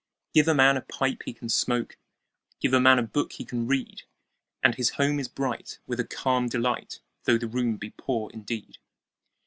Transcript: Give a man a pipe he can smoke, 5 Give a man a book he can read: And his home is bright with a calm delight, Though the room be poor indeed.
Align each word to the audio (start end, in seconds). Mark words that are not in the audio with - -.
Give 0.33 0.47
a 0.47 0.55
man 0.55 0.77
a 0.77 0.81
pipe 0.81 1.21
he 1.25 1.31
can 1.33 1.47
smoke, 1.47 1.93
5 2.53 2.59
Give 2.59 2.73
a 2.73 2.79
man 2.79 2.97
a 2.97 3.03
book 3.03 3.33
he 3.33 3.45
can 3.45 3.67
read: 3.67 4.01
And 4.63 4.73
his 4.73 4.89
home 4.97 5.19
is 5.19 5.27
bright 5.27 5.77
with 5.85 5.99
a 5.99 6.03
calm 6.03 6.49
delight, 6.49 7.01
Though 7.25 7.37
the 7.37 7.45
room 7.45 7.77
be 7.77 7.91
poor 7.91 8.31
indeed. 8.33 8.79